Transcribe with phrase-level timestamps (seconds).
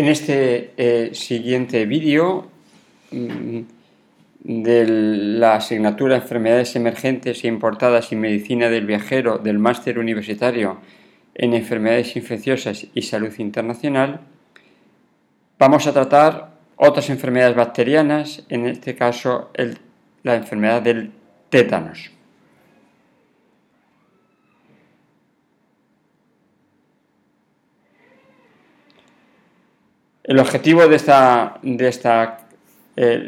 [0.00, 2.48] En este eh, siguiente vídeo
[3.10, 3.60] mm,
[4.44, 10.78] de la asignatura Enfermedades Emergentes e Importadas y Medicina del Viajero del Máster Universitario
[11.34, 14.20] en Enfermedades Infecciosas y Salud Internacional,
[15.58, 19.50] vamos a tratar otras enfermedades bacterianas, en este caso
[20.22, 21.10] la enfermedad del
[21.50, 22.10] tétanos.
[30.30, 32.38] El objetivo de esta, de esta
[32.94, 33.18] eh,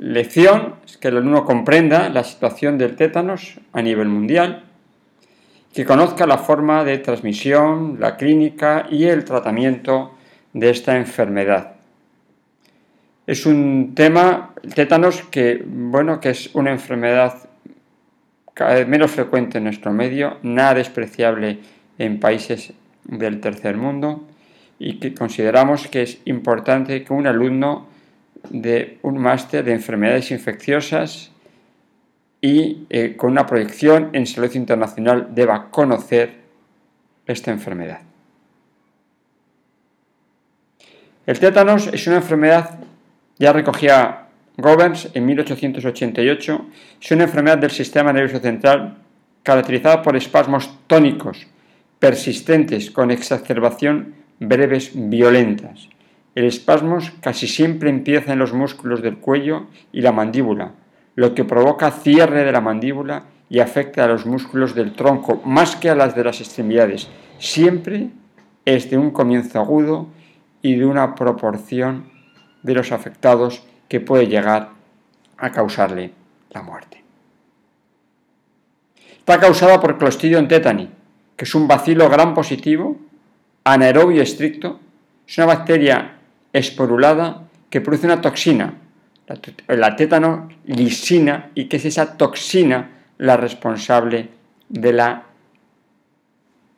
[0.00, 4.64] lección es que el alumno comprenda la situación del tétanos a nivel mundial,
[5.72, 10.16] que conozca la forma de transmisión, la clínica y el tratamiento
[10.52, 11.74] de esta enfermedad.
[13.28, 17.48] Es un tema, el tétanos, que, bueno, que es una enfermedad
[18.54, 21.60] cada vez menos frecuente en nuestro medio, nada despreciable
[21.96, 22.72] en países
[23.04, 24.26] del tercer mundo
[24.80, 27.86] y que consideramos que es importante que un alumno
[28.48, 31.30] de un máster de enfermedades infecciosas
[32.40, 36.40] y eh, con una proyección en salud internacional deba conocer
[37.26, 38.00] esta enfermedad.
[41.26, 42.80] El tétanos es una enfermedad,
[43.38, 46.66] ya recogía Governs en 1888,
[47.02, 48.96] es una enfermedad del sistema nervioso central
[49.42, 51.46] caracterizada por espasmos tónicos
[51.98, 55.88] persistentes con exacerbación breves violentas.
[56.34, 60.72] El espasmo casi siempre empieza en los músculos del cuello y la mandíbula,
[61.14, 65.76] lo que provoca cierre de la mandíbula y afecta a los músculos del tronco más
[65.76, 67.08] que a las de las extremidades.
[67.38, 68.10] Siempre
[68.64, 70.08] es de un comienzo agudo
[70.62, 72.10] y de una proporción
[72.62, 74.70] de los afectados que puede llegar
[75.36, 76.12] a causarle
[76.50, 77.02] la muerte.
[79.18, 80.88] Está causada por Clostridium tetani,
[81.36, 82.96] que es un bacilo gran positivo
[83.64, 84.80] anaerobio estricto
[85.26, 86.16] es una bacteria
[86.52, 88.74] esporulada que produce una toxina,
[89.68, 94.28] la tétano lisina, y que es esa toxina la responsable
[94.68, 95.22] de la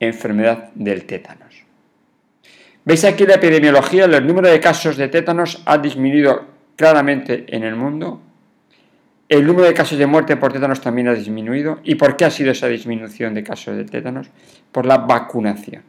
[0.00, 1.62] enfermedad del tétanos.
[2.84, 7.76] Veis aquí la epidemiología, el número de casos de tétanos ha disminuido claramente en el
[7.76, 8.22] mundo.
[9.28, 11.80] El número de casos de muerte por tétanos también ha disminuido.
[11.84, 14.30] ¿Y por qué ha sido esa disminución de casos de tétanos?
[14.72, 15.82] Por la vacunación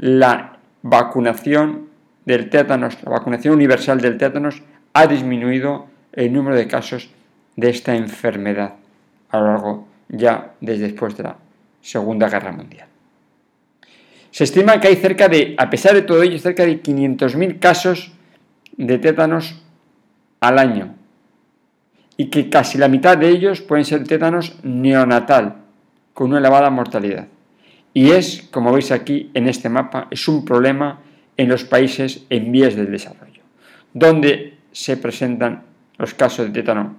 [0.00, 1.88] la vacunación
[2.24, 4.62] del tétanos, la vacunación universal del tétanos,
[4.94, 7.10] ha disminuido el número de casos
[7.56, 8.74] de esta enfermedad
[9.28, 11.36] a lo largo ya desde después de la
[11.82, 12.88] Segunda Guerra Mundial.
[14.30, 18.12] Se estima que hay cerca de, a pesar de todo ello, cerca de 500.000 casos
[18.76, 19.62] de tétanos
[20.40, 20.94] al año
[22.16, 25.56] y que casi la mitad de ellos pueden ser tétanos neonatal
[26.14, 27.26] con una elevada mortalidad.
[27.92, 31.00] Y es, como veis aquí en este mapa, es un problema
[31.36, 33.42] en los países en vías del desarrollo,
[33.92, 35.64] donde se presentan
[35.98, 36.96] los casos de tétano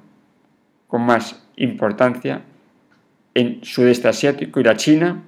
[0.88, 2.42] con más importancia
[3.34, 5.24] en sudeste asiático y la China,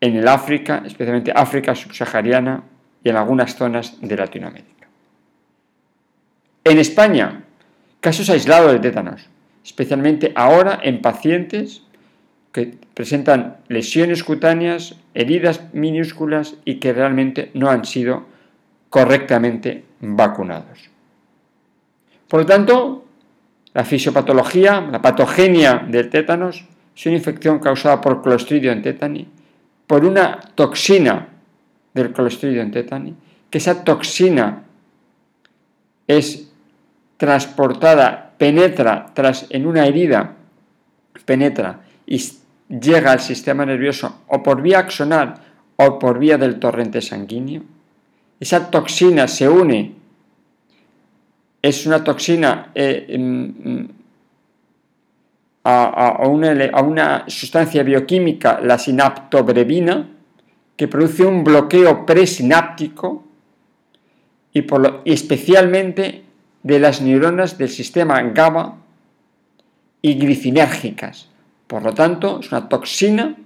[0.00, 2.62] en el África, especialmente África subsahariana
[3.02, 4.88] y en algunas zonas de Latinoamérica.
[6.64, 7.44] En España,
[8.00, 9.28] casos aislados de tétanos,
[9.64, 11.82] especialmente ahora en pacientes
[12.52, 18.26] que presentan lesiones cutáneas, heridas minúsculas y que realmente no han sido
[18.90, 20.90] correctamente vacunados.
[22.28, 23.04] Por lo tanto,
[23.74, 26.64] la fisiopatología, la patogenia del tétanos
[26.96, 29.28] es una infección causada por Clostridium tetani,
[29.86, 31.28] por una toxina
[31.94, 33.14] del Clostridium tetani,
[33.50, 34.64] que esa toxina
[36.06, 36.50] es
[37.16, 40.34] transportada, penetra tras en una herida,
[41.24, 42.24] penetra y
[42.68, 45.34] llega al sistema nervioso o por vía axonal
[45.76, 47.62] o por vía del torrente sanguíneo.
[48.40, 49.92] Esa toxina se une,
[51.60, 53.84] es una toxina eh, mm,
[55.64, 60.08] a, una, sustancia bioquímica, la sinaptobrevina,
[60.76, 63.24] que produce un bloqueo presináptico
[64.54, 66.24] y, y especialmente
[66.62, 68.78] de las neuronas del sistema GABA
[70.00, 71.27] y glicinérgicas,
[71.68, 73.36] por lo tanto, es una toxina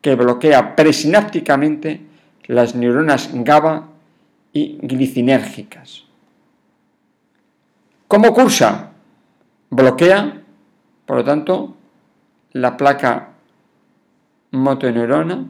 [0.00, 2.00] que bloquea presinápticamente
[2.46, 3.88] las neuronas GABA
[4.52, 6.04] y glicinérgicas.
[8.08, 8.90] ¿Cómo cursa?
[9.68, 10.42] Bloquea,
[11.06, 11.76] por lo tanto,
[12.52, 13.28] la placa
[14.50, 15.44] motoneurona,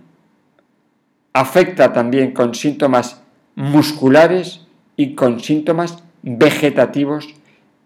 [1.33, 3.23] afecta también con síntomas
[3.55, 4.67] musculares
[4.97, 7.29] y con síntomas vegetativos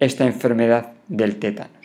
[0.01, 1.84] esta enfermedad del tétano.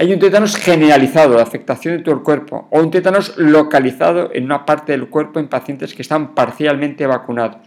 [0.00, 4.44] Hay un tétanos generalizado, de afectación de todo el cuerpo, o un tétanos localizado en
[4.44, 7.60] una parte del cuerpo en pacientes que están parcialmente vacunados.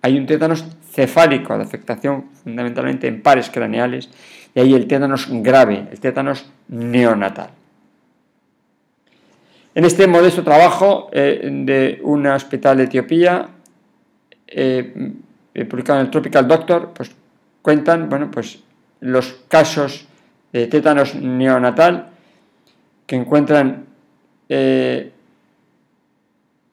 [0.00, 4.10] Hay un tétanos cefálico, de afectación fundamentalmente en pares craneales,
[4.54, 7.50] y hay el tétanos grave, el tétanos neonatal.
[9.74, 13.48] En este modesto trabajo eh, de un hospital de Etiopía,
[14.46, 15.14] eh,
[15.68, 17.10] publicado en el Tropical Doctor, pues
[17.60, 18.60] cuentan bueno, pues,
[19.00, 20.06] los casos
[20.52, 22.10] de tétanos neonatal
[23.06, 23.86] que encuentran
[24.48, 25.12] eh,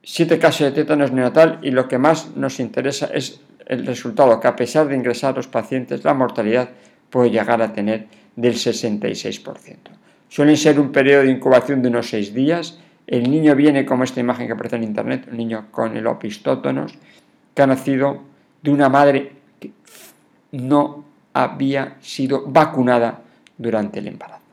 [0.03, 4.47] siete casos de tétanos neonatal y lo que más nos interesa es el resultado, que
[4.47, 6.69] a pesar de ingresar los pacientes, la mortalidad
[7.09, 9.75] puede llegar a tener del 66%.
[10.29, 12.79] Suelen ser un periodo de incubación de unos seis días.
[13.05, 16.93] El niño viene como esta imagen que aparece en internet, un niño con el opistótonos,
[17.53, 18.23] que ha nacido
[18.61, 19.71] de una madre que
[20.51, 23.21] no había sido vacunada
[23.57, 24.43] durante el embarazo.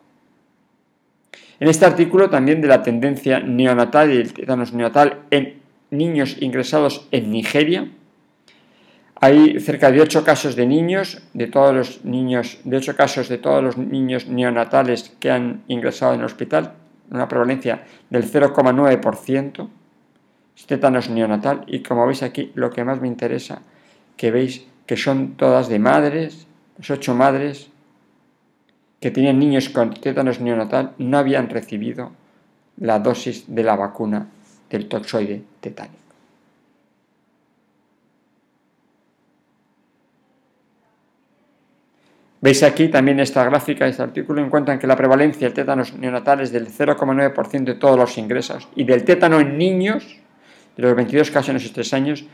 [1.61, 5.61] En este artículo también de la tendencia neonatal y el tétanos neonatal en
[5.91, 7.89] niños ingresados en Nigeria,
[9.21, 13.39] hay cerca de 8 casos de niños, de todos los niños, de 8 casos de
[13.39, 16.75] todos los niños neonatales que han ingresado en el hospital,
[17.11, 19.69] una prevalencia del 0,9%,
[20.67, 23.63] tétanos neonatal, y como veis aquí, lo que más me interesa,
[24.17, 26.47] que veis que son todas de madres,
[26.77, 27.71] las 8 madres
[29.05, 32.13] que tenían niños con tétanos neonatal no habían recibido
[32.79, 34.29] la dosis de la vacuna
[34.71, 35.99] del toxoide tetánico.
[42.41, 46.51] Veis aquí también esta gráfica, este artículo, encuentran que la prevalencia del tétanos neonatal es
[46.51, 50.17] del 0,9% de todos los ingresos y del tétano en niños,
[50.79, 52.25] de los 22 casos en esos 3 años,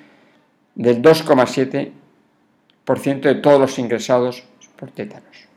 [0.76, 4.44] del 2,7% de todos los ingresados
[4.76, 5.49] por tétanos.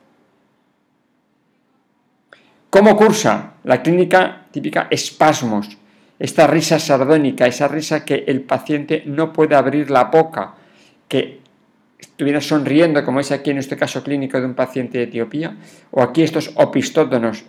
[2.74, 3.54] ¿Cómo cursa?
[3.66, 5.78] La clínica típica espasmos,
[6.18, 10.56] esta risa sardónica, esa risa que el paciente no puede abrir la boca,
[11.08, 11.40] que
[12.00, 15.56] estuviera sonriendo, como es aquí en este caso clínico de un paciente de Etiopía,
[15.92, 17.44] o aquí estos opistótonos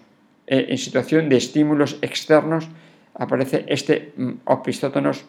[0.46, 2.68] eh, en situación de estímulos externos,
[3.14, 5.24] aparece este mm, opistótonos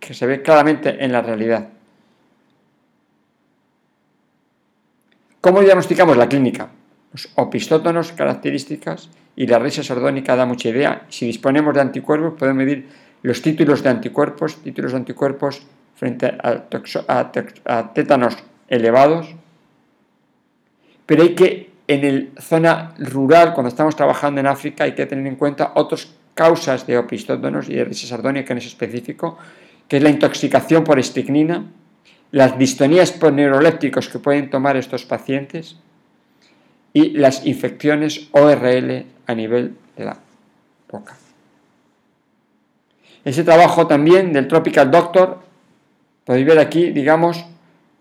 [0.00, 1.70] que se ve claramente en la realidad.
[5.40, 6.68] ¿Cómo diagnosticamos la clínica?
[7.14, 11.06] Los opistótonos, características y la risa sordónica da mucha idea.
[11.08, 12.88] Si disponemos de anticuerpos, podemos medir
[13.22, 15.62] los títulos de anticuerpos, títulos de anticuerpos
[15.94, 19.32] frente a, tétanos elevados.
[21.06, 25.24] Pero hay que, en la zona rural, cuando estamos trabajando en África, hay que tener
[25.24, 29.38] en cuenta otras causas de opistótonos y de risa sardónica en ese específico,
[29.86, 31.64] que es la intoxicación por estricnina,
[32.32, 35.76] las distonías por neurolépticos que pueden tomar estos pacientes,
[36.94, 40.16] y las infecciones ORL a nivel de la
[40.90, 41.16] boca.
[43.24, 45.40] Ese trabajo también del Tropical Doctor,
[46.24, 47.44] podéis ver aquí, digamos,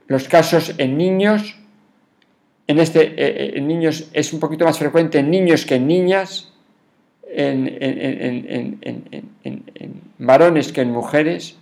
[0.07, 1.57] los casos en niños.
[2.67, 5.87] En este eh, eh, en niños es un poquito más frecuente en niños que en
[5.87, 6.53] niñas,
[7.27, 7.67] en,
[9.43, 11.57] en varones que en mujeres.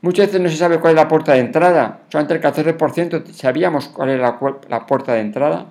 [0.00, 3.88] Muchas veces no se sabe cuál es la puerta de entrada, solamente el 14% sabíamos
[3.88, 4.38] cuál era
[4.68, 5.66] la puerta de entrada,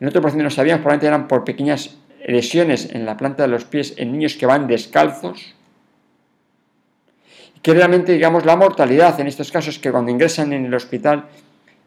[0.00, 3.64] en otro porcentaje no sabíamos, probablemente eran por pequeñas lesiones en la planta de los
[3.64, 5.54] pies en niños que van descalzos.
[7.62, 11.24] Que realmente, digamos, la mortalidad en estos casos, que cuando ingresan en el hospital,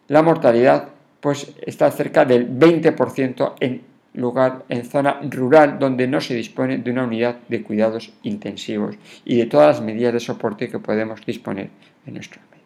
[0.07, 0.89] la mortalidad
[1.21, 3.83] pues está cerca del 20% en
[4.15, 9.37] lugar, en zona rural, donde no se dispone de una unidad de cuidados intensivos y
[9.37, 11.69] de todas las medidas de soporte que podemos disponer
[12.05, 12.65] en nuestro medio.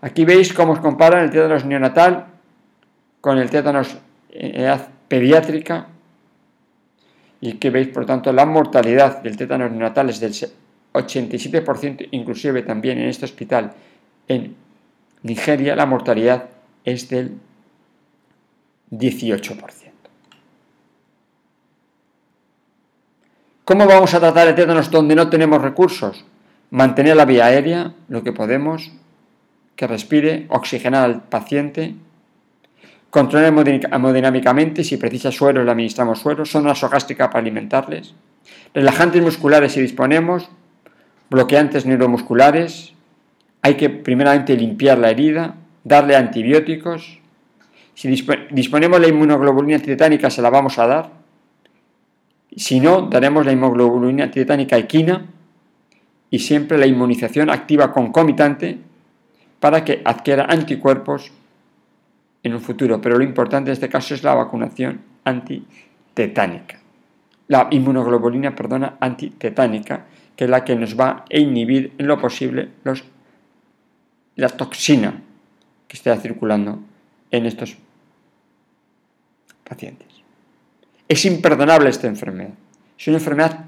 [0.00, 2.31] Aquí veis cómo os comparan el tétanos neonatal
[3.22, 3.96] con el tétanos
[4.30, 5.86] en edad pediátrica
[7.40, 10.32] y que veis por tanto la mortalidad del tétanos neonatal es del
[10.92, 13.72] 87%, inclusive también en este hospital
[14.26, 14.56] en
[15.22, 16.50] Nigeria la mortalidad
[16.84, 17.38] es del
[18.90, 19.92] 18%.
[23.64, 26.24] ¿Cómo vamos a tratar el tétanos donde no tenemos recursos?
[26.70, 28.90] Mantener la vía aérea, lo que podemos,
[29.76, 31.94] que respire, oxigenar al paciente,
[33.12, 33.52] Controlar
[33.92, 38.14] hemodinámicamente, si precisa suero le administramos suero, son gástrica para alimentarles,
[38.72, 40.48] relajantes musculares si disponemos,
[41.28, 42.94] bloqueantes neuromusculares,
[43.60, 47.20] hay que primeramente limpiar la herida, darle antibióticos,
[47.92, 48.08] si
[48.50, 51.10] disponemos la inmunoglobulina antitetánica se la vamos a dar,
[52.56, 55.26] si no, daremos la inmunoglobulina antitetánica equina
[56.30, 58.78] y siempre la inmunización activa concomitante
[59.60, 61.30] para que adquiera anticuerpos
[62.42, 66.80] en un futuro, pero lo importante en este caso es la vacunación antitetánica.
[67.48, 72.70] La inmunoglobulina, perdona, antitetánica, que es la que nos va a inhibir en lo posible
[72.84, 73.04] los,
[74.36, 75.22] la toxina
[75.86, 76.80] que está circulando
[77.30, 77.76] en estos
[79.68, 80.08] pacientes.
[81.08, 82.54] Es imperdonable esta enfermedad.
[82.98, 83.66] Es una enfermedad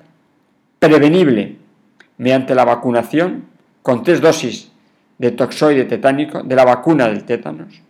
[0.79, 1.57] prevenible
[2.19, 3.45] mediante la vacunación
[3.83, 4.71] con tres dosis
[5.19, 7.81] de toxoide tetánico, de la vacuna del tétanos,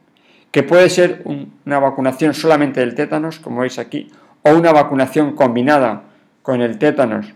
[0.54, 1.24] que puede ser
[1.64, 6.04] una vacunación solamente del tétanos, como veis aquí, o una vacunación combinada
[6.42, 7.34] con el tétanos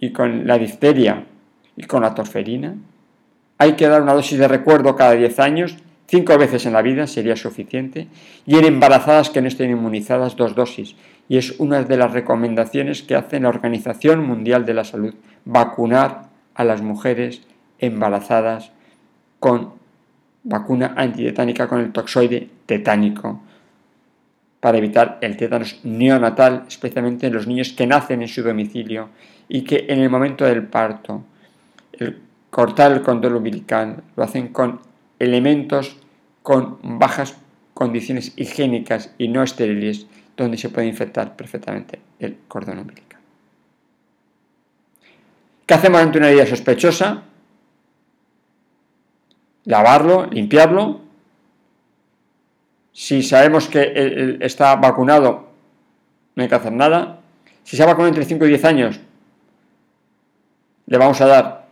[0.00, 1.24] y con la difteria
[1.76, 2.74] y con la torferina.
[3.58, 5.76] Hay que dar una dosis de recuerdo cada 10 años,
[6.08, 8.08] cinco veces en la vida sería suficiente,
[8.44, 10.96] y en embarazadas que no estén inmunizadas dos dosis.
[11.28, 16.30] Y es una de las recomendaciones que hace la Organización Mundial de la Salud, vacunar
[16.54, 17.40] a las mujeres
[17.78, 18.72] embarazadas
[19.38, 19.78] con
[20.44, 23.42] vacuna antitetánica con el toxoide tetánico
[24.60, 29.10] para evitar el tétanos neonatal, especialmente en los niños que nacen en su domicilio
[29.48, 31.24] y que en el momento del parto,
[31.92, 34.80] el cortar el cordón umbilical, lo hacen con
[35.18, 35.96] elementos
[36.42, 37.36] con bajas
[37.74, 43.20] condiciones higiénicas y no estériles, donde se puede infectar perfectamente el cordón umbilical.
[45.66, 47.22] ¿Qué hacemos ante una herida sospechosa?
[49.68, 51.00] Lavarlo, limpiarlo.
[52.92, 55.50] Si sabemos que está vacunado,
[56.34, 57.20] no hay que hacer nada.
[57.64, 59.00] Si se ha vacunado entre 5 y 10 años,
[60.86, 61.68] le vamos a dar,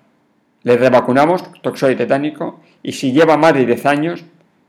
[0.62, 4.24] le revacunamos, toxoide tetánico, y si lleva más de 10 años,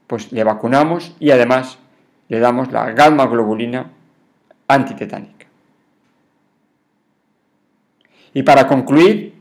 [0.07, 1.77] pues le vacunamos y además
[2.29, 3.91] le damos la gamma globulina
[4.69, 5.48] antitetánica.
[8.34, 9.37] Y para concluir,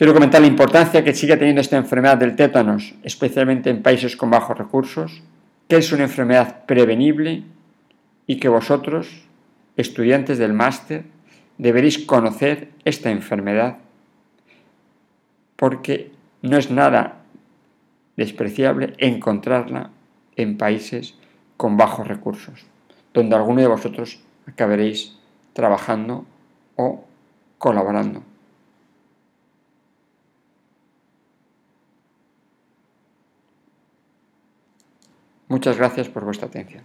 [0.00, 4.30] Quiero comentar la importancia que sigue teniendo esta enfermedad del tétanos, especialmente en países con
[4.30, 5.22] bajos recursos,
[5.68, 7.42] que es una enfermedad prevenible
[8.26, 9.26] y que vosotros,
[9.76, 11.04] estudiantes del máster,
[11.58, 13.76] deberéis conocer esta enfermedad
[15.56, 17.20] porque no es nada
[18.16, 19.90] despreciable encontrarla
[20.34, 21.14] en países
[21.58, 22.64] con bajos recursos,
[23.12, 25.18] donde alguno de vosotros acabaréis
[25.52, 26.24] trabajando
[26.76, 27.04] o
[27.58, 28.29] colaborando.
[35.50, 36.84] Muchas gracias por vuestra atención.